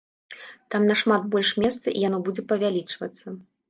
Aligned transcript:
Там 0.75 0.87
нашмат 0.93 1.29
больш 1.37 1.53
месца, 1.67 1.87
і 1.93 1.99
яно 2.09 2.25
будзе 2.27 2.51
павялічвацца. 2.53 3.41